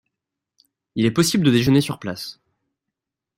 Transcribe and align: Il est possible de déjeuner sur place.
Il 0.95 1.05
est 1.05 1.11
possible 1.11 1.43
de 1.45 1.51
déjeuner 1.51 1.79
sur 1.79 1.99
place. 1.99 2.39